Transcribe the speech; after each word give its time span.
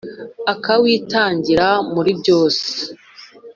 Aka 0.53 0.73
witangira 0.83 1.67
muri 1.93 2.11
byose. 2.19 2.65